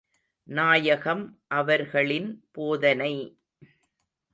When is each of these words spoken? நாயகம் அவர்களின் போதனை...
நாயகம் 0.47 1.23
அவர்களின் 1.47 2.29
போதனை... 2.51 3.13